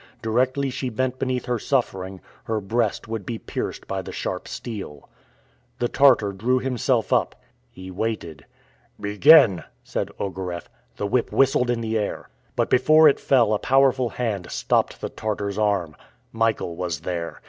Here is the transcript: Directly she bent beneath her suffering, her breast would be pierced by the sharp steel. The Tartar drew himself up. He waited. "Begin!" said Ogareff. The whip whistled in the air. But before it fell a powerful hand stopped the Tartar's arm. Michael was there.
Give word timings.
Directly 0.23 0.71
she 0.71 0.89
bent 0.89 1.19
beneath 1.19 1.45
her 1.45 1.59
suffering, 1.59 2.21
her 2.45 2.59
breast 2.59 3.07
would 3.07 3.23
be 3.23 3.37
pierced 3.37 3.85
by 3.85 4.01
the 4.01 4.11
sharp 4.11 4.47
steel. 4.47 5.07
The 5.77 5.89
Tartar 5.89 6.31
drew 6.31 6.57
himself 6.57 7.13
up. 7.13 7.35
He 7.69 7.91
waited. 7.91 8.47
"Begin!" 8.99 9.63
said 9.83 10.09
Ogareff. 10.19 10.69
The 10.97 11.05
whip 11.05 11.31
whistled 11.31 11.69
in 11.69 11.81
the 11.81 11.99
air. 11.99 12.29
But 12.55 12.71
before 12.71 13.07
it 13.07 13.19
fell 13.19 13.53
a 13.53 13.59
powerful 13.59 14.09
hand 14.09 14.49
stopped 14.49 15.01
the 15.01 15.09
Tartar's 15.09 15.59
arm. 15.59 15.95
Michael 16.33 16.75
was 16.75 17.01
there. 17.01 17.39